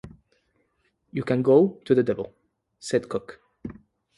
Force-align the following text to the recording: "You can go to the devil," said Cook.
"You 1.11 1.21
can 1.21 1.43
go 1.43 1.79
to 1.85 1.93
the 1.93 2.01
devil," 2.01 2.33
said 2.79 3.07
Cook. 3.07 3.39